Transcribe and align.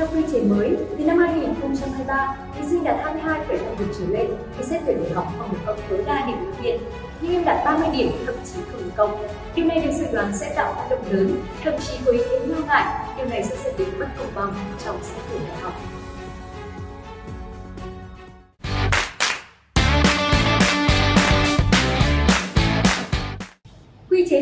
Theo 0.00 0.08
quy 0.14 0.22
chế 0.32 0.42
mới, 0.42 0.76
từ 0.98 1.04
năm 1.04 1.18
2023, 1.18 2.36
thí 2.56 2.68
sinh 2.68 2.84
đạt 2.84 2.96
22,5 3.04 3.38
điểm 3.78 3.88
trở 3.98 4.04
lên 4.08 4.30
thì 4.58 4.64
xét 4.64 4.82
tuyển 4.86 5.02
đại 5.02 5.12
học 5.12 5.26
không 5.38 5.52
được 5.52 5.58
cộng 5.66 5.78
tối 5.90 6.02
đa 6.06 6.26
điểm 6.26 6.36
ưu 6.44 6.54
tiên. 6.62 6.80
Nhưng 7.20 7.32
em 7.32 7.44
đạt 7.44 7.64
30 7.64 7.88
điểm 7.92 8.12
thậm 8.26 8.34
chí 8.44 8.60
không 8.72 8.84
được 8.84 8.90
cộng. 8.96 9.26
Điều 9.54 9.66
này 9.66 9.80
được 9.80 9.92
dự 9.92 10.06
đoán 10.12 10.32
sẽ 10.36 10.52
tạo 10.56 10.74
tác 10.74 10.86
động 10.90 11.04
lớn, 11.10 11.42
thậm 11.64 11.74
chí 11.86 11.98
có 12.06 12.12
ý 12.12 12.18
kiến 12.30 12.50
lo 12.50 12.58
ngại 12.66 13.06
điều 13.16 13.26
này 13.26 13.42
sẽ 13.42 13.56
dẫn 13.64 13.74
đến 13.78 13.88
bất 13.98 14.06
công 14.18 14.28
bằng 14.34 14.54
trong 14.84 14.98
xét 15.02 15.22
tuyển 15.30 15.40
đại 15.48 15.56
học. 15.60 15.72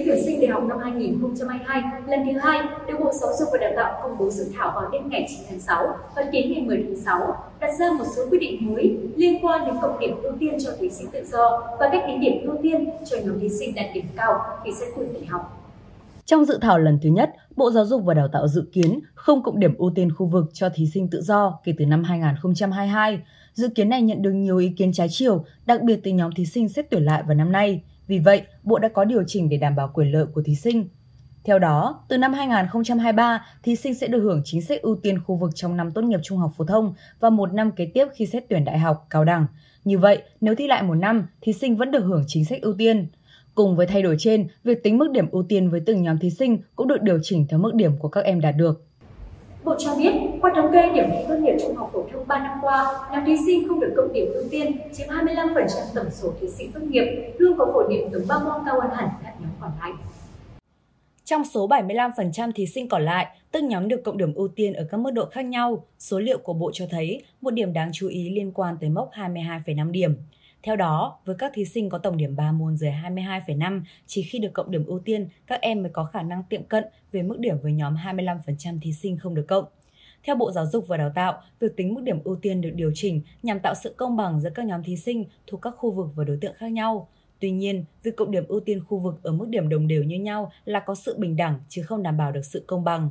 Tuyển 0.09 0.25
sinh 0.25 0.40
đại 0.40 0.50
học 0.50 0.62
năm 0.68 0.79
2022 0.79 1.82
lần 2.07 2.21
thứ 2.26 2.39
hai 2.39 2.62
được 2.89 2.94
Bộ 3.00 3.12
Giáo 3.12 3.30
dục 3.39 3.49
và 3.53 3.58
Đào 3.58 3.72
tạo 3.76 4.00
công 4.03 4.18
bố 4.18 4.30
dự 4.30 4.46
thảo 4.57 4.72
vào 4.75 4.90
đêm 4.93 5.08
ngày 5.08 5.26
9 5.29 5.39
tháng 5.50 5.61
6 5.61 5.86
và 6.16 6.22
đến 6.22 6.53
ngày 6.53 6.62
10 6.62 6.85
tháng 6.86 6.96
6, 6.96 7.36
đặt 7.61 7.71
ra 7.79 7.93
một 7.99 8.04
số 8.16 8.22
quy 8.30 8.39
định 8.39 8.75
mới 8.75 8.96
liên 9.16 9.44
quan 9.44 9.66
đến 9.66 9.75
cộng 9.82 9.99
điểm 10.00 10.22
ưu 10.22 10.32
tiên 10.40 10.54
cho 10.64 10.71
thí 10.80 10.90
sinh 10.90 11.11
tự 11.13 11.25
do 11.25 11.63
và 11.80 11.89
cách 11.93 12.02
tính 12.07 12.21
điểm 12.21 12.32
ưu 12.43 12.57
tiên 12.63 12.89
cho 13.11 13.16
nhóm 13.25 13.40
thí 13.40 13.49
sinh 13.49 13.75
đạt 13.75 13.86
điểm 13.94 14.04
cao 14.16 14.40
khi 14.64 14.71
xét 14.80 14.89
tuyển 14.96 15.14
đại 15.14 15.26
học. 15.26 15.64
Trong 16.25 16.44
dự 16.44 16.58
thảo 16.63 16.79
lần 16.79 16.99
thứ 17.02 17.08
nhất, 17.08 17.30
Bộ 17.57 17.71
Giáo 17.71 17.86
dục 17.86 18.02
và 18.04 18.14
Đào 18.14 18.29
tạo 18.29 18.49
dự 18.49 18.64
kiến 18.72 19.00
không 19.14 19.43
cộng 19.43 19.61
điểm 19.61 19.75
ưu 19.79 19.93
tiên 19.94 20.14
khu 20.14 20.27
vực 20.27 20.44
cho 20.52 20.68
thí 20.75 20.86
sinh 20.94 21.08
tự 21.11 21.22
do 21.22 21.58
kể 21.64 21.72
từ 21.79 21.86
năm 21.86 22.04
2022. 22.04 23.21
Dự 23.54 23.68
kiến 23.68 23.88
này 23.88 24.02
nhận 24.02 24.22
được 24.22 24.32
nhiều 24.32 24.58
ý 24.58 24.72
kiến 24.77 24.93
trái 24.93 25.08
chiều, 25.11 25.44
đặc 25.66 25.82
biệt 25.82 26.00
từ 26.04 26.11
nhóm 26.11 26.35
thí 26.36 26.46
sinh 26.46 26.68
xét 26.68 26.90
tuyển 26.90 27.02
lại 27.02 27.22
vào 27.27 27.35
năm 27.35 27.52
nay. 27.52 27.82
Vì 28.08 28.18
vậy, 28.18 28.43
Bộ 28.62 28.79
đã 28.79 28.89
có 28.89 29.04
điều 29.04 29.22
chỉnh 29.26 29.48
để 29.48 29.57
đảm 29.57 29.76
bảo 29.76 29.90
quyền 29.94 30.12
lợi 30.12 30.26
của 30.35 30.43
thí 30.43 30.54
sinh. 30.54 30.89
Theo 31.44 31.58
đó, 31.58 32.05
từ 32.08 32.19
năm 32.19 32.33
2023, 32.33 33.47
thí 33.62 33.77
sinh 33.77 33.94
sẽ 33.94 34.06
được 34.06 34.20
hưởng 34.20 34.42
chính 34.44 34.62
sách 34.62 34.83
ưu 34.83 34.96
tiên 35.02 35.20
khu 35.24 35.36
vực 35.36 35.50
trong 35.55 35.77
năm 35.77 35.91
tốt 35.91 36.02
nghiệp 36.02 36.20
trung 36.22 36.38
học 36.38 36.52
phổ 36.56 36.64
thông 36.64 36.94
và 37.20 37.30
một 37.30 37.52
năm 37.52 37.72
kế 37.72 37.86
tiếp 37.94 38.06
khi 38.14 38.27
xét 38.27 38.44
tuyển 38.48 38.64
đại 38.64 38.78
học, 38.78 39.06
cao 39.10 39.24
đẳng. 39.24 39.46
Như 39.84 39.98
vậy, 39.98 40.22
nếu 40.41 40.55
thi 40.55 40.66
lại 40.66 40.83
một 40.83 40.94
năm, 40.94 41.27
thí 41.41 41.52
sinh 41.52 41.77
vẫn 41.77 41.91
được 41.91 42.05
hưởng 42.05 42.24
chính 42.27 42.44
sách 42.44 42.62
ưu 42.62 42.74
tiên. 42.78 43.06
Cùng 43.55 43.77
với 43.77 43.86
thay 43.86 44.02
đổi 44.02 44.16
trên, 44.18 44.48
việc 44.64 44.83
tính 44.83 44.98
mức 44.98 45.11
điểm 45.11 45.30
ưu 45.30 45.42
tiên 45.42 45.70
với 45.70 45.80
từng 45.86 46.02
nhóm 46.02 46.18
thí 46.18 46.30
sinh 46.30 46.58
cũng 46.77 46.88
được 46.88 47.02
điều 47.02 47.18
chỉnh 47.22 47.46
theo 47.48 47.58
mức 47.58 47.74
điểm 47.74 47.98
của 47.98 48.08
các 48.08 48.24
em 48.24 48.40
đạt 48.40 48.56
được. 48.56 48.84
Bộ 49.64 49.75
cho 49.78 49.95
biết, 49.95 50.12
qua 50.41 50.53
thống 50.56 50.73
kê 50.73 50.92
điểm 50.95 51.05
thi 51.12 51.25
tốt 51.28 51.34
nghiệp 51.41 51.56
trung 51.61 51.77
học 51.77 51.91
phổ 51.92 52.05
thông 52.12 52.27
3 52.27 52.39
năm 52.39 52.59
qua, 52.62 53.09
nhóm 53.12 53.25
thí 53.27 53.37
sinh 53.47 53.69
không 53.69 53.81
được 53.81 53.92
cộng 53.97 54.12
điểm 54.12 54.27
ưu 54.34 54.45
tiên 54.51 54.78
chiếm 54.92 55.09
25% 55.09 55.67
tổng 55.95 56.11
số 56.11 56.33
thí 56.41 56.48
sinh 56.48 56.73
tốt 56.73 56.81
nghiệp, 56.83 57.33
luôn 57.39 57.59
có 57.59 57.67
phổ 57.73 57.89
điểm 57.89 58.09
từ 58.12 58.25
3 58.29 58.39
môn 58.39 58.62
cao 58.67 58.81
hơn 58.81 58.91
hẳn 58.95 59.09
các 59.25 59.34
nhóm 59.41 59.51
còn 59.61 59.70
lại. 59.81 59.92
Trong 61.25 61.45
số 61.45 61.69
75% 61.69 62.53
thí 62.53 62.67
sinh 62.67 62.89
còn 62.89 63.05
lại, 63.05 63.27
từng 63.53 63.69
nhóm 63.69 63.89
được 63.89 64.03
cộng 64.05 64.19
điểm 64.19 64.34
ưu 64.34 64.48
tiên 64.48 64.73
ở 64.73 64.86
các 64.91 65.01
mức 65.01 65.11
độ 65.11 65.25
khác 65.27 65.42
nhau. 65.42 65.84
Số 65.98 66.19
liệu 66.19 66.39
của 66.39 66.53
Bộ 66.53 66.70
cho 66.75 66.86
thấy 66.91 67.23
một 67.41 67.51
điểm 67.51 67.73
đáng 67.73 67.91
chú 67.92 68.09
ý 68.09 68.31
liên 68.31 68.53
quan 68.53 68.77
tới 68.81 68.91
mốc 68.91 69.11
22,5 69.12 69.91
điểm. 69.91 70.17
Theo 70.62 70.77
đó, 70.77 71.19
với 71.25 71.37
các 71.39 71.53
thí 71.55 71.64
sinh 71.64 71.89
có 71.89 71.98
tổng 71.98 72.17
điểm 72.17 72.37
3 72.37 72.53
môn 72.53 72.77
dưới 72.77 72.91
22,5, 72.91 73.83
chỉ 74.06 74.23
khi 74.23 74.39
được 74.39 74.53
cộng 74.53 74.70
điểm 74.70 74.87
ưu 74.87 74.98
tiên, 74.98 75.28
các 75.47 75.61
em 75.61 75.83
mới 75.83 75.91
có 75.92 76.05
khả 76.05 76.23
năng 76.23 76.42
tiệm 76.42 76.64
cận 76.64 76.84
về 77.12 77.23
mức 77.23 77.39
điểm 77.39 77.56
với 77.62 77.73
nhóm 77.73 77.97
25% 77.97 78.81
thí 78.81 78.92
sinh 78.92 79.19
không 79.19 79.34
được 79.34 79.45
cộng. 79.48 79.64
Theo 80.23 80.36
Bộ 80.36 80.53
Giáo 80.53 80.67
dục 80.67 80.89
và 80.89 80.97
Đào 80.97 81.12
tạo, 81.14 81.41
việc 81.61 81.77
tính 81.77 81.95
mức 81.95 82.01
điểm 82.03 82.19
ưu 82.25 82.36
tiên 82.36 82.61
được 82.61 82.70
điều 82.75 82.92
chỉnh 82.95 83.20
nhằm 83.42 83.61
tạo 83.61 83.75
sự 83.75 83.95
công 83.97 84.17
bằng 84.17 84.41
giữa 84.41 84.51
các 84.51 84.67
nhóm 84.67 84.83
thí 84.83 84.97
sinh 84.97 85.25
thuộc 85.47 85.62
các 85.62 85.75
khu 85.77 85.91
vực 85.91 86.09
và 86.14 86.25
đối 86.25 86.39
tượng 86.41 86.55
khác 86.55 86.73
nhau. 86.73 87.09
Tuy 87.41 87.51
nhiên, 87.51 87.84
việc 88.03 88.17
cộng 88.17 88.31
điểm 88.31 88.45
ưu 88.48 88.61
tiên 88.61 88.84
khu 88.84 88.98
vực 88.98 89.20
ở 89.23 89.33
mức 89.33 89.48
điểm 89.48 89.69
đồng 89.69 89.89
đều 89.89 90.03
như 90.03 90.17
nhau 90.17 90.53
là 90.64 90.81
có 90.81 90.95
sự 90.95 91.19
bình 91.19 91.36
đẳng 91.36 91.61
chứ 91.69 91.83
không 91.83 92.03
đảm 92.03 92.17
bảo 92.17 92.33
được 92.33 92.45
sự 92.45 92.64
công 92.67 92.84
bằng. 92.84 93.11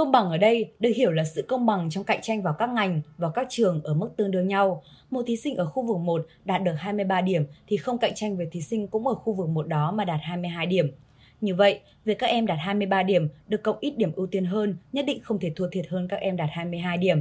Công 0.00 0.12
bằng 0.12 0.30
ở 0.30 0.38
đây 0.38 0.70
được 0.78 0.90
hiểu 0.96 1.12
là 1.12 1.24
sự 1.24 1.42
công 1.48 1.66
bằng 1.66 1.90
trong 1.90 2.04
cạnh 2.04 2.18
tranh 2.22 2.42
vào 2.42 2.54
các 2.58 2.70
ngành, 2.70 3.00
và 3.18 3.30
các 3.30 3.46
trường 3.50 3.80
ở 3.84 3.94
mức 3.94 4.10
tương 4.16 4.30
đương 4.30 4.48
nhau. 4.48 4.82
Một 5.10 5.22
thí 5.26 5.36
sinh 5.36 5.56
ở 5.56 5.66
khu 5.66 5.82
vực 5.82 5.96
1 5.98 6.26
đạt 6.44 6.62
được 6.62 6.72
23 6.78 7.20
điểm 7.20 7.44
thì 7.66 7.76
không 7.76 7.98
cạnh 7.98 8.12
tranh 8.14 8.36
với 8.36 8.46
thí 8.52 8.60
sinh 8.60 8.88
cũng 8.88 9.06
ở 9.06 9.14
khu 9.14 9.32
vực 9.32 9.48
1 9.48 9.68
đó 9.68 9.92
mà 9.92 10.04
đạt 10.04 10.20
22 10.22 10.66
điểm. 10.66 10.90
Như 11.40 11.54
vậy, 11.54 11.80
việc 12.04 12.18
các 12.18 12.26
em 12.26 12.46
đạt 12.46 12.58
23 12.60 13.02
điểm 13.02 13.28
được 13.48 13.62
cộng 13.62 13.76
ít 13.80 13.94
điểm 13.96 14.12
ưu 14.12 14.26
tiên 14.26 14.44
hơn 14.44 14.76
nhất 14.92 15.04
định 15.06 15.20
không 15.22 15.38
thể 15.38 15.52
thua 15.56 15.68
thiệt 15.68 15.86
hơn 15.88 16.08
các 16.08 16.20
em 16.20 16.36
đạt 16.36 16.48
22 16.52 16.98
điểm. 16.98 17.20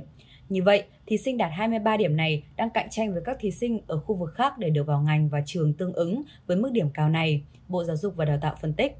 Như 0.50 0.63
vậy, 0.63 0.84
thí 1.06 1.18
sinh 1.18 1.38
đạt 1.38 1.51
23 1.53 1.97
điểm 1.97 2.18
này 2.18 2.44
đang 2.56 2.69
cạnh 2.69 2.89
tranh 2.89 3.13
với 3.13 3.22
các 3.25 3.38
thí 3.39 3.51
sinh 3.51 3.79
ở 3.88 4.00
khu 4.00 4.16
vực 4.16 4.34
khác 4.34 4.57
để 4.57 4.69
được 4.69 4.88
vào 4.88 5.01
ngành 5.01 5.29
và 5.29 5.41
trường 5.45 5.73
tương 5.73 5.94
ứng 5.94 6.22
với 6.47 6.57
mức 6.57 6.72
điểm 6.72 6.89
cao 6.94 7.09
này, 7.09 7.41
Bộ 7.68 7.84
Giáo 7.84 7.95
dục 7.95 8.13
và 8.16 8.25
Đào 8.25 8.38
tạo 8.41 8.56
phân 8.62 8.73
tích. 8.73 8.97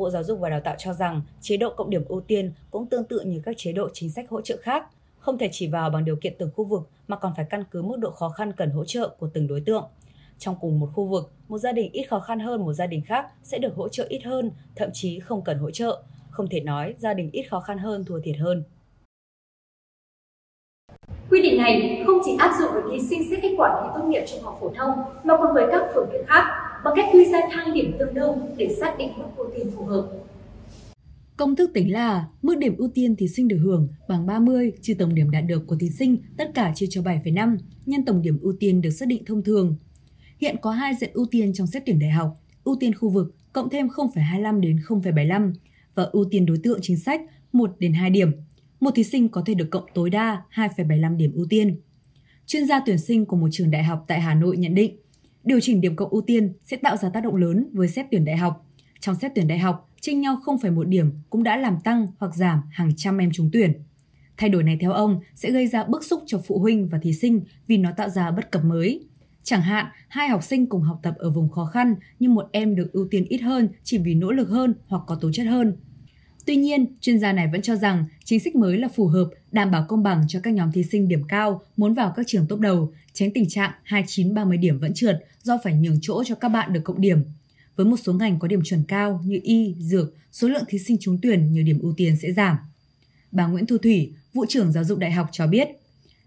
Bộ 0.00 0.10
Giáo 0.10 0.22
dục 0.22 0.40
và 0.40 0.50
Đào 0.50 0.60
tạo 0.60 0.74
cho 0.78 0.92
rằng 0.92 1.22
chế 1.40 1.56
độ 1.56 1.74
cộng 1.76 1.90
điểm 1.90 2.04
ưu 2.08 2.20
tiên 2.20 2.52
cũng 2.70 2.86
tương 2.86 3.04
tự 3.04 3.20
như 3.20 3.40
các 3.44 3.54
chế 3.58 3.72
độ 3.72 3.88
chính 3.92 4.10
sách 4.10 4.30
hỗ 4.30 4.40
trợ 4.40 4.56
khác, 4.62 4.86
không 5.18 5.38
thể 5.38 5.48
chỉ 5.52 5.68
vào 5.68 5.90
bằng 5.90 6.04
điều 6.04 6.16
kiện 6.16 6.34
từng 6.38 6.50
khu 6.56 6.64
vực 6.64 6.88
mà 7.08 7.16
còn 7.16 7.32
phải 7.36 7.46
căn 7.50 7.64
cứ 7.70 7.82
mức 7.82 7.96
độ 7.98 8.10
khó 8.10 8.28
khăn 8.28 8.52
cần 8.52 8.70
hỗ 8.70 8.84
trợ 8.84 9.08
của 9.18 9.28
từng 9.34 9.46
đối 9.46 9.60
tượng. 9.60 9.84
Trong 10.38 10.56
cùng 10.60 10.80
một 10.80 10.88
khu 10.94 11.04
vực, 11.04 11.32
một 11.48 11.58
gia 11.58 11.72
đình 11.72 11.92
ít 11.92 12.04
khó 12.04 12.20
khăn 12.20 12.40
hơn 12.40 12.64
một 12.64 12.72
gia 12.72 12.86
đình 12.86 13.02
khác 13.06 13.26
sẽ 13.42 13.58
được 13.58 13.74
hỗ 13.74 13.88
trợ 13.88 14.06
ít 14.08 14.20
hơn, 14.24 14.50
thậm 14.76 14.90
chí 14.92 15.20
không 15.20 15.44
cần 15.44 15.58
hỗ 15.58 15.70
trợ. 15.70 16.02
Không 16.30 16.48
thể 16.48 16.60
nói 16.60 16.94
gia 16.98 17.14
đình 17.14 17.30
ít 17.32 17.42
khó 17.42 17.60
khăn 17.60 17.78
hơn 17.78 18.04
thua 18.04 18.20
thiệt 18.20 18.36
hơn. 18.36 18.64
Quy 21.30 21.42
định 21.42 21.58
này 21.58 22.02
không 22.06 22.18
chỉ 22.24 22.36
áp 22.38 22.56
dụng 22.60 22.70
với 22.72 22.82
thí 22.90 23.08
sinh 23.08 23.30
xét 23.30 23.38
kết 23.42 23.54
quả 23.58 23.80
thi 23.82 23.88
tốt 23.94 24.06
nghiệp 24.08 24.24
trung 24.26 24.42
học 24.42 24.58
phổ 24.60 24.72
thông 24.76 24.90
mà 25.24 25.36
còn 25.36 25.54
với 25.54 25.66
các 25.70 25.82
phương 25.94 26.08
tiện 26.12 26.24
khác 26.26 26.69
bằng 26.84 26.94
cách 26.96 27.06
quy 27.12 27.24
ra 27.32 27.38
thang 27.52 27.74
điểm 27.74 27.92
tương 27.98 28.14
đương 28.14 28.38
để 28.56 28.76
xác 28.80 28.94
định 28.98 29.10
mức 29.16 29.24
ưu 29.36 29.46
tiên 29.56 29.70
phù 29.76 29.84
hợp. 29.84 30.10
Công 31.36 31.56
thức 31.56 31.70
tính 31.74 31.92
là 31.92 32.28
mức 32.42 32.58
điểm 32.58 32.76
ưu 32.76 32.88
tiên 32.88 33.16
thí 33.16 33.28
sinh 33.28 33.48
được 33.48 33.58
hưởng 33.62 33.88
bằng 34.08 34.26
30 34.26 34.72
trừ 34.82 34.94
tổng 34.98 35.14
điểm 35.14 35.30
đạt 35.30 35.44
được 35.46 35.66
của 35.66 35.76
thí 35.76 35.90
sinh, 35.90 36.16
tất 36.36 36.50
cả 36.54 36.72
chia 36.74 36.86
cho 36.90 37.02
7,5 37.02 37.56
nhân 37.86 38.04
tổng 38.04 38.22
điểm 38.22 38.38
ưu 38.42 38.52
tiên 38.60 38.80
được 38.80 38.90
xác 38.90 39.08
định 39.08 39.24
thông 39.24 39.42
thường. 39.42 39.76
Hiện 40.38 40.56
có 40.62 40.70
hai 40.70 40.94
diện 41.00 41.10
ưu 41.14 41.26
tiên 41.30 41.52
trong 41.52 41.66
xét 41.66 41.82
tuyển 41.86 41.98
đại 41.98 42.10
học, 42.10 42.36
ưu 42.64 42.76
tiên 42.80 42.94
khu 42.94 43.08
vực 43.08 43.34
cộng 43.52 43.70
thêm 43.70 43.88
0,25 43.88 44.60
đến 44.60 44.76
0,75 44.86 45.52
và 45.94 46.02
ưu 46.02 46.24
tiên 46.30 46.46
đối 46.46 46.58
tượng 46.62 46.78
chính 46.82 46.96
sách 46.96 47.20
1 47.52 47.76
đến 47.78 47.92
2 47.92 48.10
điểm. 48.10 48.32
Một 48.80 48.90
thí 48.94 49.04
sinh 49.04 49.28
có 49.28 49.42
thể 49.46 49.54
được 49.54 49.68
cộng 49.70 49.84
tối 49.94 50.10
đa 50.10 50.42
2,75 50.54 51.16
điểm 51.16 51.32
ưu 51.34 51.46
tiên. 51.50 51.80
Chuyên 52.46 52.66
gia 52.66 52.80
tuyển 52.86 52.98
sinh 52.98 53.26
của 53.26 53.36
một 53.36 53.48
trường 53.52 53.70
đại 53.70 53.84
học 53.84 54.04
tại 54.08 54.20
Hà 54.20 54.34
Nội 54.34 54.56
nhận 54.56 54.74
định, 54.74 54.96
điều 55.44 55.60
chỉnh 55.60 55.80
điểm 55.80 55.96
cộng 55.96 56.10
ưu 56.10 56.20
tiên 56.20 56.52
sẽ 56.64 56.76
tạo 56.76 56.96
ra 56.96 57.08
tác 57.08 57.20
động 57.24 57.36
lớn 57.36 57.68
với 57.72 57.88
xét 57.88 58.06
tuyển 58.10 58.24
đại 58.24 58.36
học. 58.36 58.66
Trong 59.00 59.14
xét 59.14 59.32
tuyển 59.34 59.48
đại 59.48 59.58
học, 59.58 59.90
chênh 60.00 60.20
nhau 60.20 60.40
0,1 60.44 60.82
điểm 60.82 61.12
cũng 61.30 61.42
đã 61.42 61.56
làm 61.56 61.80
tăng 61.84 62.06
hoặc 62.18 62.34
giảm 62.34 62.62
hàng 62.70 62.92
trăm 62.96 63.18
em 63.18 63.30
trúng 63.32 63.50
tuyển. 63.52 63.72
Thay 64.36 64.50
đổi 64.50 64.62
này 64.62 64.78
theo 64.80 64.92
ông 64.92 65.20
sẽ 65.34 65.50
gây 65.50 65.66
ra 65.66 65.84
bức 65.84 66.04
xúc 66.04 66.22
cho 66.26 66.40
phụ 66.46 66.58
huynh 66.58 66.88
và 66.88 66.98
thí 66.98 67.12
sinh 67.12 67.40
vì 67.66 67.76
nó 67.76 67.90
tạo 67.96 68.08
ra 68.08 68.30
bất 68.30 68.50
cập 68.50 68.64
mới. 68.64 69.04
Chẳng 69.42 69.62
hạn, 69.62 69.86
hai 70.08 70.28
học 70.28 70.42
sinh 70.42 70.66
cùng 70.66 70.82
học 70.82 71.00
tập 71.02 71.14
ở 71.18 71.30
vùng 71.30 71.48
khó 71.48 71.64
khăn 71.64 71.94
nhưng 72.18 72.34
một 72.34 72.48
em 72.52 72.74
được 72.76 72.92
ưu 72.92 73.08
tiên 73.10 73.24
ít 73.28 73.38
hơn 73.38 73.68
chỉ 73.82 73.98
vì 73.98 74.14
nỗ 74.14 74.32
lực 74.32 74.48
hơn 74.48 74.74
hoặc 74.86 75.02
có 75.06 75.14
tố 75.14 75.32
chất 75.32 75.46
hơn. 75.46 75.76
Tuy 76.50 76.56
nhiên, 76.56 76.86
chuyên 77.00 77.18
gia 77.18 77.32
này 77.32 77.48
vẫn 77.52 77.62
cho 77.62 77.76
rằng 77.76 78.04
chính 78.24 78.40
sách 78.40 78.56
mới 78.56 78.78
là 78.78 78.88
phù 78.88 79.06
hợp, 79.06 79.28
đảm 79.52 79.70
bảo 79.70 79.84
công 79.88 80.02
bằng 80.02 80.24
cho 80.28 80.40
các 80.42 80.54
nhóm 80.54 80.72
thí 80.72 80.82
sinh 80.82 81.08
điểm 81.08 81.22
cao 81.28 81.62
muốn 81.76 81.94
vào 81.94 82.12
các 82.16 82.26
trường 82.26 82.46
tốt 82.46 82.60
đầu, 82.60 82.92
tránh 83.12 83.30
tình 83.34 83.48
trạng 83.48 83.70
29-30 83.86 84.60
điểm 84.60 84.78
vẫn 84.78 84.94
trượt 84.94 85.18
do 85.42 85.58
phải 85.64 85.74
nhường 85.74 85.98
chỗ 86.02 86.24
cho 86.24 86.34
các 86.34 86.48
bạn 86.48 86.72
được 86.72 86.80
cộng 86.84 87.00
điểm. 87.00 87.22
Với 87.76 87.86
một 87.86 87.96
số 87.96 88.12
ngành 88.12 88.38
có 88.38 88.48
điểm 88.48 88.60
chuẩn 88.64 88.84
cao 88.88 89.20
như 89.24 89.40
y, 89.42 89.74
dược, 89.78 90.14
số 90.32 90.48
lượng 90.48 90.64
thí 90.68 90.78
sinh 90.78 90.96
trúng 91.00 91.18
tuyển 91.22 91.52
nhờ 91.52 91.62
điểm 91.62 91.78
ưu 91.82 91.94
tiên 91.96 92.16
sẽ 92.22 92.32
giảm. 92.32 92.56
Bà 93.32 93.46
Nguyễn 93.46 93.66
Thu 93.66 93.78
Thủy, 93.78 94.12
vụ 94.34 94.44
trưởng 94.48 94.72
giáo 94.72 94.84
dục 94.84 94.98
đại 94.98 95.10
học 95.10 95.28
cho 95.32 95.46
biết, 95.46 95.68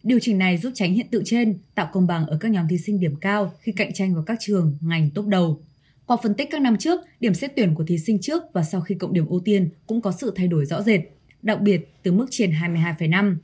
Điều 0.04 0.20
chỉnh 0.22 0.38
này 0.38 0.58
giúp 0.58 0.72
tránh 0.76 0.94
hiện 0.94 1.08
tượng 1.12 1.24
trên, 1.26 1.58
tạo 1.76 1.90
công 1.94 2.08
bằng 2.08 2.26
ở 2.26 2.38
các 2.40 2.52
nhóm 2.52 2.68
thí 2.68 2.78
sinh 2.78 3.00
điểm 3.00 3.16
cao 3.16 3.54
khi 3.60 3.72
cạnh 3.72 3.94
tranh 3.94 4.14
vào 4.14 4.24
các 4.24 4.38
trường, 4.42 4.78
ngành 4.82 5.10
tốt 5.10 5.26
đầu. 5.28 5.62
Qua 6.06 6.18
phân 6.24 6.34
tích 6.34 6.48
các 6.52 6.62
năm 6.62 6.78
trước, 6.78 7.02
điểm 7.20 7.34
xét 7.34 7.52
tuyển 7.56 7.76
của 7.76 7.84
thí 7.84 7.98
sinh 7.98 8.22
trước 8.22 8.44
và 8.54 8.64
sau 8.64 8.82
khi 8.82 8.96
cộng 8.96 9.14
điểm 9.14 9.26
ưu 9.26 9.40
tiên 9.40 9.70
cũng 9.88 10.02
có 10.02 10.12
sự 10.12 10.34
thay 10.36 10.48
đổi 10.48 10.66
rõ 10.66 10.82
rệt, 10.82 11.02
đặc 11.42 11.62
biệt 11.62 11.94
từ 12.04 12.12
mức 12.12 12.26
trên 12.30 12.52
22,5. 12.52 13.36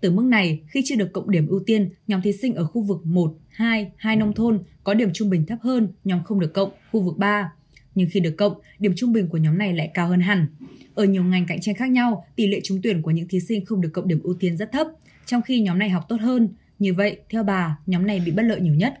Từ 0.00 0.10
mức 0.10 0.24
này, 0.24 0.60
khi 0.68 0.82
chưa 0.84 0.96
được 0.96 1.12
cộng 1.12 1.30
điểm 1.30 1.48
ưu 1.48 1.60
tiên, 1.66 1.90
nhóm 2.06 2.22
thí 2.22 2.32
sinh 2.32 2.54
ở 2.54 2.64
khu 2.64 2.82
vực 2.82 3.06
1, 3.06 3.34
2, 3.48 3.90
2 3.96 4.16
nông 4.16 4.34
thôn 4.34 4.62
có 4.84 4.94
điểm 4.94 5.10
trung 5.12 5.30
bình 5.30 5.46
thấp 5.46 5.58
hơn 5.62 5.88
nhóm 6.04 6.24
không 6.24 6.40
được 6.40 6.54
cộng, 6.54 6.70
khu 6.90 7.00
vực 7.00 7.18
3. 7.18 7.52
Nhưng 7.94 8.08
khi 8.12 8.20
được 8.20 8.34
cộng, 8.38 8.54
điểm 8.78 8.92
trung 8.96 9.12
bình 9.12 9.28
của 9.28 9.38
nhóm 9.38 9.58
này 9.58 9.72
lại 9.72 9.90
cao 9.94 10.08
hơn 10.08 10.20
hẳn. 10.20 10.46
Ở 10.94 11.04
nhiều 11.04 11.24
ngành 11.24 11.46
cạnh 11.46 11.60
tranh 11.60 11.74
khác 11.74 11.90
nhau, 11.90 12.26
tỷ 12.36 12.46
lệ 12.46 12.60
trúng 12.64 12.82
tuyển 12.82 13.02
của 13.02 13.10
những 13.10 13.28
thí 13.28 13.40
sinh 13.40 13.64
không 13.64 13.80
được 13.80 13.90
cộng 13.92 14.08
điểm 14.08 14.20
ưu 14.22 14.34
tiên 14.34 14.56
rất 14.56 14.72
thấp, 14.72 14.86
trong 15.26 15.42
khi 15.42 15.60
nhóm 15.60 15.78
này 15.78 15.90
học 15.90 16.04
tốt 16.08 16.16
hơn. 16.20 16.48
Như 16.78 16.94
vậy, 16.94 17.16
theo 17.30 17.42
bà, 17.42 17.78
nhóm 17.86 18.06
này 18.06 18.22
bị 18.26 18.32
bất 18.32 18.42
lợi 18.42 18.60
nhiều 18.60 18.74
nhất. 18.74 18.94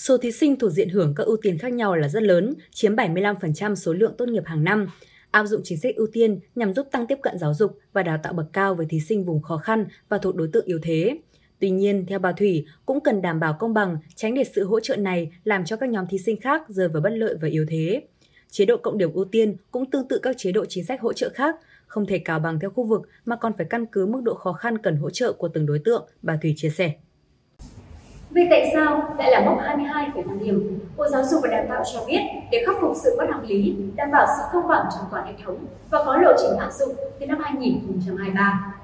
Số 0.00 0.18
thí 0.18 0.32
sinh 0.32 0.58
thuộc 0.58 0.70
diện 0.70 0.88
hưởng 0.88 1.14
các 1.16 1.26
ưu 1.26 1.36
tiên 1.42 1.58
khác 1.58 1.72
nhau 1.72 1.96
là 1.96 2.08
rất 2.08 2.22
lớn, 2.22 2.54
chiếm 2.70 2.96
75% 2.96 3.74
số 3.74 3.92
lượng 3.92 4.14
tốt 4.18 4.28
nghiệp 4.28 4.42
hàng 4.46 4.64
năm. 4.64 4.86
Áp 5.30 5.46
dụng 5.46 5.60
chính 5.64 5.78
sách 5.78 5.94
ưu 5.96 6.06
tiên 6.12 6.40
nhằm 6.54 6.74
giúp 6.74 6.86
tăng 6.90 7.06
tiếp 7.06 7.18
cận 7.22 7.38
giáo 7.38 7.54
dục 7.54 7.78
và 7.92 8.02
đào 8.02 8.18
tạo 8.22 8.32
bậc 8.32 8.46
cao 8.52 8.74
với 8.74 8.86
thí 8.90 9.00
sinh 9.00 9.24
vùng 9.24 9.42
khó 9.42 9.56
khăn 9.56 9.86
và 10.08 10.18
thuộc 10.18 10.36
đối 10.36 10.48
tượng 10.52 10.64
yếu 10.64 10.78
thế. 10.82 11.18
Tuy 11.58 11.70
nhiên, 11.70 12.06
theo 12.08 12.18
bà 12.18 12.32
Thủy, 12.32 12.66
cũng 12.86 13.00
cần 13.00 13.22
đảm 13.22 13.40
bảo 13.40 13.56
công 13.60 13.74
bằng, 13.74 13.96
tránh 14.14 14.34
để 14.34 14.44
sự 14.54 14.64
hỗ 14.64 14.80
trợ 14.80 14.96
này 14.96 15.30
làm 15.44 15.64
cho 15.64 15.76
các 15.76 15.88
nhóm 15.88 16.06
thí 16.06 16.18
sinh 16.18 16.40
khác 16.40 16.62
rơi 16.68 16.88
vào 16.88 17.02
bất 17.02 17.12
lợi 17.12 17.34
và 17.40 17.48
yếu 17.48 17.66
thế. 17.68 18.02
Chế 18.50 18.64
độ 18.64 18.76
cộng 18.76 18.98
điểm 18.98 19.12
ưu 19.12 19.24
tiên 19.24 19.56
cũng 19.70 19.90
tương 19.90 20.08
tự 20.08 20.18
các 20.22 20.36
chế 20.38 20.52
độ 20.52 20.64
chính 20.64 20.84
sách 20.84 21.00
hỗ 21.00 21.12
trợ 21.12 21.30
khác, 21.34 21.56
không 21.86 22.06
thể 22.06 22.18
cào 22.18 22.38
bằng 22.38 22.60
theo 22.60 22.70
khu 22.70 22.84
vực 22.84 23.02
mà 23.24 23.36
còn 23.36 23.52
phải 23.56 23.66
căn 23.70 23.86
cứ 23.86 24.06
mức 24.06 24.20
độ 24.22 24.34
khó 24.34 24.52
khăn 24.52 24.78
cần 24.78 24.96
hỗ 24.96 25.10
trợ 25.10 25.32
của 25.32 25.48
từng 25.48 25.66
đối 25.66 25.78
tượng, 25.78 26.08
bà 26.22 26.38
Thủy 26.42 26.54
chia 26.56 26.70
sẻ. 26.70 26.92
Vậy 28.30 28.46
tại 28.50 28.70
sao 28.74 29.14
lại 29.18 29.30
là 29.30 29.44
mốc 29.44 29.58
22,5 29.58 30.44
điểm? 30.44 30.78
Bộ 30.96 31.08
Giáo 31.08 31.24
dục 31.26 31.40
và 31.42 31.48
Đào 31.50 31.64
tạo 31.68 31.82
cho 31.92 32.04
biết 32.06 32.20
để 32.52 32.62
khắc 32.66 32.76
phục 32.80 32.92
sự 33.02 33.14
bất 33.18 33.26
hợp 33.30 33.42
lý, 33.48 33.74
đảm 33.94 34.10
bảo 34.12 34.26
sự 34.36 34.42
công 34.52 34.68
bằng 34.68 34.86
trong 34.94 35.04
toàn 35.10 35.26
hệ 35.26 35.32
thống 35.44 35.66
và 35.90 35.98
có 36.04 36.16
lộ 36.16 36.32
trình 36.42 36.58
áp 36.58 36.70
dụng 36.72 36.94
từ 37.20 37.26
năm 37.26 37.38
2023. 37.44 38.74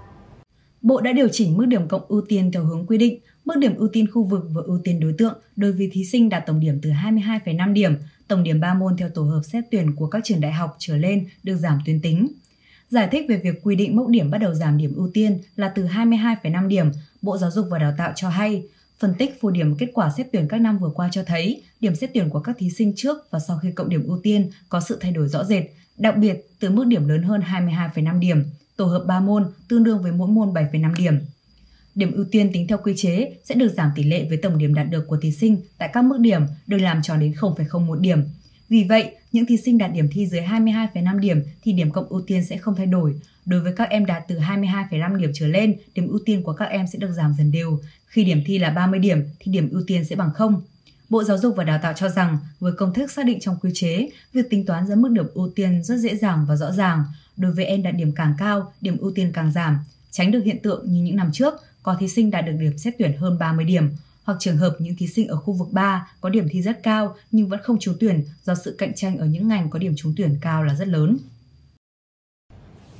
Bộ 0.83 1.01
đã 1.01 1.13
điều 1.13 1.29
chỉnh 1.33 1.57
mức 1.57 1.67
điểm 1.67 1.89
cộng 1.89 2.03
ưu 2.09 2.23
tiên 2.29 2.51
theo 2.53 2.65
hướng 2.65 2.87
quy 2.87 2.99
định, 2.99 3.19
mức 3.45 3.55
điểm 3.59 3.77
ưu 3.77 3.89
tiên 3.93 4.07
khu 4.11 4.25
vực 4.25 4.43
và 4.55 4.63
ưu 4.67 4.79
tiên 4.85 5.01
đối 5.01 5.15
tượng 5.19 5.35
đối 5.57 5.73
với 5.73 5.91
thí 5.93 6.05
sinh 6.05 6.29
đạt 6.29 6.47
tổng 6.47 6.61
điểm 6.61 6.79
từ 6.83 6.91
22,5 6.91 7.73
điểm, 7.73 7.97
tổng 8.29 8.43
điểm 8.43 8.61
3 8.61 8.75
môn 8.75 8.97
theo 8.97 9.09
tổ 9.09 9.23
hợp 9.23 9.43
xét 9.45 9.65
tuyển 9.71 9.97
của 9.97 10.07
các 10.07 10.25
trường 10.25 10.41
đại 10.41 10.53
học 10.53 10.77
trở 10.79 10.97
lên 10.97 11.27
được 11.43 11.57
giảm 11.57 11.79
tuyến 11.87 12.01
tính. 12.01 12.29
Giải 12.89 13.09
thích 13.13 13.27
về 13.29 13.37
việc 13.37 13.61
quy 13.63 13.77
định 13.77 13.97
mốc 13.97 14.09
điểm 14.09 14.31
bắt 14.31 14.39
đầu 14.39 14.55
giảm 14.55 14.79
điểm 14.79 14.95
ưu 14.97 15.11
tiên 15.15 15.39
là 15.57 15.69
từ 15.69 15.87
22,5 15.87 16.69
điểm, 16.69 16.87
Bộ 17.23 17.37
Giáo 17.37 17.51
dục 17.51 17.67
và 17.71 17.79
Đào 17.79 17.95
tạo 17.99 18.13
cho 18.15 18.29
hay, 18.29 18.63
phân 18.99 19.15
tích 19.19 19.41
phổ 19.41 19.51
điểm 19.51 19.77
kết 19.77 19.89
quả 19.95 20.11
xét 20.17 20.27
tuyển 20.33 20.49
các 20.49 20.61
năm 20.61 20.79
vừa 20.79 20.91
qua 20.95 21.09
cho 21.13 21.23
thấy 21.23 21.63
điểm 21.81 21.95
xét 21.95 22.11
tuyển 22.15 22.31
của 22.31 22.41
các 22.41 22.57
thí 22.59 22.71
sinh 22.71 22.93
trước 22.97 23.17
và 23.31 23.39
sau 23.39 23.59
khi 23.59 23.73
cộng 23.73 23.89
điểm 23.89 24.07
ưu 24.07 24.21
tiên 24.23 24.51
có 24.69 24.81
sự 24.81 24.99
thay 25.01 25.13
đổi 25.13 25.29
rõ 25.29 25.45
rệt, 25.45 25.65
đặc 25.97 26.17
biệt 26.17 26.51
từ 26.61 26.71
mức 26.71 26.85
điểm 26.87 27.09
lớn 27.09 27.23
hơn 27.23 27.41
22,5 27.41 28.19
điểm, 28.19 28.45
tổ 28.77 28.85
hợp 28.85 29.05
3 29.07 29.21
môn 29.21 29.53
tương 29.69 29.85
đương 29.85 30.03
với 30.03 30.13
mỗi 30.13 30.29
môn 30.29 30.53
7,5 30.53 30.95
điểm. 30.97 31.19
Điểm 31.95 32.13
ưu 32.13 32.25
tiên 32.31 32.51
tính 32.53 32.67
theo 32.67 32.79
quy 32.79 32.97
chế 32.97 33.33
sẽ 33.45 33.55
được 33.55 33.69
giảm 33.69 33.91
tỷ 33.95 34.03
lệ 34.03 34.27
với 34.29 34.37
tổng 34.37 34.59
điểm 34.59 34.75
đạt 34.75 34.91
được 34.91 35.07
của 35.09 35.17
thí 35.17 35.33
sinh 35.33 35.61
tại 35.79 35.91
các 35.93 36.05
mức 36.05 36.19
điểm 36.21 36.43
được 36.67 36.79
làm 36.79 37.03
tròn 37.03 37.21
đến 37.21 37.33
0,01 37.33 37.95
điểm. 38.01 38.25
Vì 38.69 38.85
vậy, 38.85 39.17
những 39.33 39.47
thí 39.47 39.57
sinh 39.57 39.79
đạt 39.79 39.93
điểm 39.93 40.09
thi 40.13 40.27
dưới 40.27 40.41
22,5 40.41 41.19
điểm 41.19 41.43
thì 41.63 41.73
điểm 41.73 41.91
cộng 41.91 42.09
ưu 42.09 42.21
tiên 42.21 42.45
sẽ 42.45 42.57
không 42.57 42.75
thay 42.77 42.87
đổi. 42.87 43.15
Đối 43.47 43.61
với 43.61 43.73
các 43.77 43.91
em 43.91 44.07
đạt 44.07 44.23
từ 44.29 44.39
22,5 44.39 45.17
điểm 45.17 45.31
trở 45.35 45.47
lên, 45.47 45.77
điểm 45.95 46.09
ưu 46.09 46.19
tiên 46.27 46.43
của 46.43 46.53
các 46.53 46.65
em 46.65 46.87
sẽ 46.87 46.99
được 46.99 47.13
giảm 47.13 47.35
dần 47.39 47.53
đều. 47.53 47.81
Khi 48.07 48.25
điểm 48.25 48.43
thi 48.47 48.59
là 48.59 48.71
30 48.71 49.01
điểm 49.01 49.25
thì 49.39 49.53
điểm 49.53 49.71
ưu 49.71 49.83
tiên 49.87 50.05
sẽ 50.05 50.17
bằng 50.17 50.31
0. 50.35 50.63
Bộ 51.09 51.25
Giáo 51.25 51.39
dục 51.39 51.57
và 51.57 51.65
Đào 51.65 51.79
tạo 51.83 51.93
cho 51.97 52.09
rằng, 52.09 52.39
với 52.61 52.73
công 52.73 52.95
thức 52.95 53.11
xác 53.11 53.27
định 53.27 53.41
trong 53.41 53.57
quy 53.63 53.71
chế, 53.75 54.09
việc 54.33 54.51
tính 54.51 54.67
toán 54.67 54.87
ra 54.87 54.95
mức 54.95 55.09
điểm 55.09 55.27
ưu 55.35 55.51
tiên 55.51 55.85
rất 55.85 55.97
dễ 55.97 56.17
dàng 56.17 56.47
và 56.49 56.57
rõ 56.57 56.73
ràng. 56.73 57.05
Đối 57.37 57.53
với 57.53 57.65
em 57.65 57.83
đạt 57.83 57.95
điểm 57.95 58.13
càng 58.13 58.35
cao, 58.39 58.73
điểm 58.81 58.99
ưu 58.99 59.13
tiên 59.15 59.31
càng 59.35 59.53
giảm, 59.53 59.79
tránh 60.11 60.31
được 60.31 60.43
hiện 60.45 60.59
tượng 60.63 60.93
như 60.93 61.03
những 61.03 61.17
năm 61.17 61.31
trước, 61.33 61.55
có 61.83 61.97
thí 62.01 62.09
sinh 62.09 62.31
đạt 62.31 62.47
được 62.47 62.53
điểm 62.61 62.79
xét 62.79 62.95
tuyển 62.99 63.17
hơn 63.17 63.39
30 63.39 63.65
điểm, 63.65 63.91
hoặc 64.27 64.37
trường 64.41 64.57
hợp 64.57 64.77
những 64.79 64.97
thí 64.99 65.07
sinh 65.07 65.29
ở 65.29 65.37
khu 65.37 65.53
vực 65.53 65.69
3 65.73 66.11
có 66.21 66.29
điểm 66.29 66.47
thi 66.51 66.63
rất 66.63 66.83
cao 66.83 67.17
nhưng 67.31 67.49
vẫn 67.49 67.61
không 67.63 67.79
trúng 67.81 67.95
tuyển 68.01 68.25
do 68.45 68.55
sự 68.55 68.75
cạnh 68.79 68.95
tranh 68.95 69.19
ở 69.19 69.27
những 69.27 69.49
ngành 69.49 69.71
có 69.71 69.79
điểm 69.79 69.95
trúng 69.97 70.15
tuyển 70.17 70.37
cao 70.41 70.63
là 70.63 70.75
rất 70.75 70.89
lớn. 70.89 71.19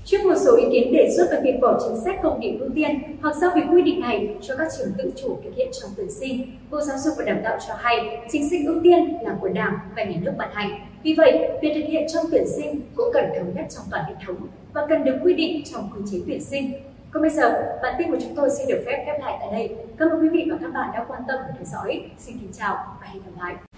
Trước 0.05 0.19
một 0.25 0.35
số 0.45 0.57
ý 0.57 0.65
kiến 0.73 0.93
đề 0.93 1.11
xuất 1.17 1.27
về 1.31 1.41
việc 1.45 1.59
bỏ 1.61 1.81
chính 1.85 2.05
sách 2.05 2.17
công 2.23 2.41
điểm 2.41 2.61
ưu 2.61 2.71
tiên 2.75 3.01
hoặc 3.23 3.37
giao 3.41 3.51
việc 3.55 3.63
quy 3.73 3.83
định 3.83 4.01
này 4.01 4.29
cho 4.43 4.57
các 4.57 4.69
trường 4.79 4.93
tự 4.99 5.13
chủ 5.23 5.39
thực 5.45 5.51
hiện 5.57 5.69
trong 5.83 5.91
tuyển 5.97 6.11
sinh, 6.11 6.57
Bộ 6.71 6.81
Giáo 6.81 6.99
dục 6.99 7.15
và 7.19 7.25
Đào 7.25 7.41
tạo 7.45 7.59
cho 7.69 7.75
hay 7.79 7.97
chính 8.33 8.51
sách 8.51 8.61
ưu 8.67 8.81
tiên 8.83 9.19
là 9.23 9.37
của 9.41 9.49
Đảng 9.49 9.79
và 9.97 10.05
Nhà 10.05 10.17
nước 10.21 10.33
ban 10.39 10.51
hành. 10.55 10.87
Vì 11.03 11.15
vậy, 11.15 11.49
việc 11.63 11.73
thực 11.75 11.89
hiện 11.89 12.07
trong 12.15 12.27
tuyển 12.31 12.45
sinh 12.57 12.81
cũng 12.95 13.11
cần 13.13 13.25
thống 13.39 13.55
nhất 13.55 13.67
trong 13.77 13.85
toàn 13.91 14.05
hệ 14.09 14.15
thống 14.27 14.37
và 14.73 14.87
cần 14.89 15.05
được 15.05 15.17
quy 15.23 15.35
định 15.35 15.63
trong 15.73 15.91
quy 15.95 16.03
chế 16.11 16.19
tuyển 16.27 16.45
sinh 16.45 16.73
còn 17.17 17.23
bây 17.23 17.31
giờ, 17.31 17.79
bản 17.83 17.95
tin 17.99 18.11
của 18.11 18.19
chúng 18.21 18.35
tôi 18.37 18.51
xin 18.51 18.67
được 18.69 18.83
phép 18.87 19.03
khép 19.07 19.21
lại 19.21 19.37
tại 19.41 19.49
đây. 19.53 19.77
Cảm 19.99 20.09
ơn 20.09 20.21
quý 20.21 20.29
vị 20.29 20.49
và 20.51 20.57
các 20.61 20.73
bạn 20.75 20.91
đã 20.95 21.05
quan 21.09 21.23
tâm 21.29 21.37
và 21.41 21.49
theo 21.55 21.65
dõi. 21.65 22.11
Xin 22.19 22.39
kính 22.41 22.53
chào 22.53 22.97
và 23.01 23.07
hẹn 23.07 23.23
gặp 23.23 23.45
lại. 23.45 23.76